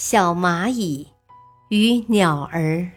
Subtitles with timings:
[0.00, 1.08] 小蚂蚁
[1.70, 2.88] 与鸟儿。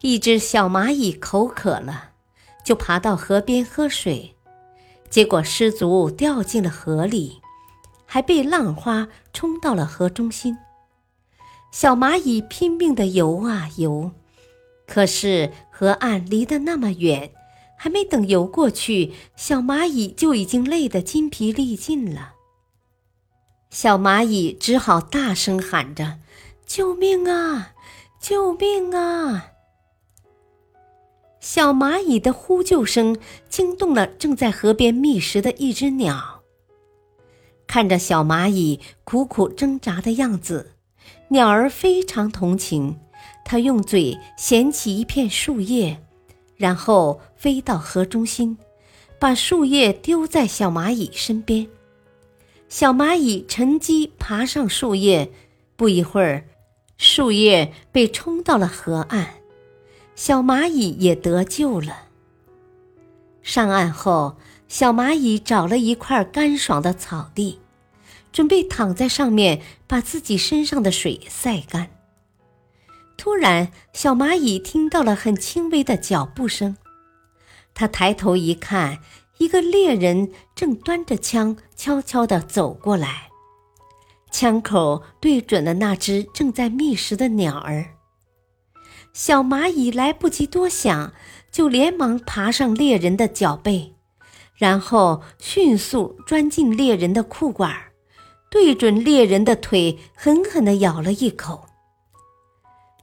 [0.00, 2.10] 一只小蚂蚁口渴了，
[2.64, 4.36] 就爬到河边喝水，
[5.10, 7.40] 结果失足掉进了河里，
[8.06, 10.56] 还被浪花冲到了河中心。
[11.72, 14.12] 小蚂蚁拼命的游啊游，
[14.86, 17.32] 可是河岸离得那么远，
[17.76, 22.34] 还没等游过去，小蚂蚁就已经累得筋疲力尽了。
[23.72, 26.18] 小蚂蚁只好大声喊着
[26.66, 27.72] ：“救命啊！
[28.20, 29.52] 救命啊！”
[31.40, 33.16] 小蚂蚁的呼救声
[33.48, 36.42] 惊动了正在河边觅食的一只鸟。
[37.66, 40.72] 看着小蚂蚁苦苦挣扎的样子，
[41.28, 43.00] 鸟儿非常同情，
[43.42, 45.98] 它用嘴衔起一片树叶，
[46.56, 48.58] 然后飞到河中心，
[49.18, 51.66] 把树叶丢在小蚂蚁身边。
[52.72, 55.30] 小蚂蚁趁机爬上树叶，
[55.76, 56.46] 不一会儿，
[56.96, 59.34] 树叶被冲到了河岸，
[60.16, 62.04] 小蚂蚁也得救了。
[63.42, 64.38] 上岸后，
[64.68, 67.60] 小蚂蚁找了一块干爽的草地，
[68.32, 71.90] 准备躺在上面把自己身上的水晒干。
[73.18, 76.78] 突然，小蚂蚁听到了很轻微的脚步声，
[77.74, 79.00] 它抬头一看。
[79.42, 83.28] 一个猎人正端着枪，悄悄地走过来，
[84.30, 87.96] 枪口对准了那只正在觅食的鸟儿。
[89.12, 91.12] 小蚂蚁来不及多想，
[91.50, 93.96] 就连忙爬上猎人的脚背，
[94.54, 97.76] 然后迅速钻进猎人的裤管，
[98.48, 101.64] 对准猎人的腿狠狠地咬了一口。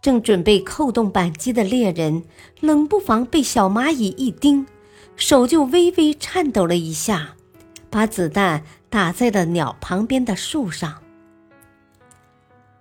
[0.01, 2.23] 正准备扣动扳机的猎人，
[2.61, 4.65] 冷不防被小蚂蚁一叮。
[5.19, 7.35] 手就微微颤抖了一下，
[7.89, 11.03] 把子弹打在了鸟旁边的树上。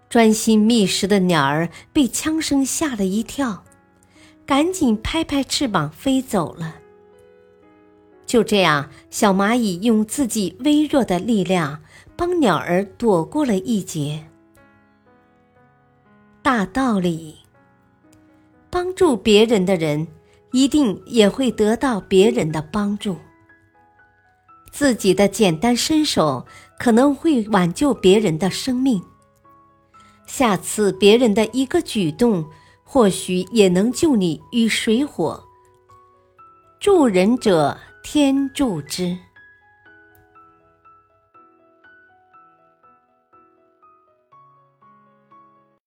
[0.08, 3.64] 专心觅食的鸟儿被枪声吓了一跳，
[4.46, 6.76] 赶紧拍拍翅膀飞走了。
[8.24, 11.82] 就这样，小蚂蚁用自己微弱的力量
[12.16, 14.26] 帮鸟儿躲过了一劫。
[16.40, 17.38] 大道理：
[18.70, 20.06] 帮助别人的人。
[20.52, 23.16] 一定也会得到别人的帮助。
[24.70, 26.46] 自己的简单伸手
[26.78, 29.02] 可能会挽救别人的生命，
[30.26, 32.44] 下次别人的一个举动
[32.84, 35.42] 或许也能救你于水火。
[36.78, 39.18] 助人者天助之。